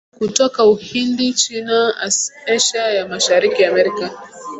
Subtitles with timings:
[0.17, 1.77] kutoka Uhindi China
[2.55, 4.05] Asia ya Mashariki Amerika